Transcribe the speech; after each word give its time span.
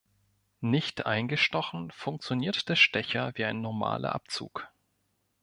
Nicht 0.61 1.05
eingestochen 1.05 1.91
funktioniert 1.91 2.69
der 2.69 2.75
Stecher 2.75 3.33
wie 3.35 3.45
ein 3.45 3.61
normaler 3.61 4.15
Abzug. 4.15 4.67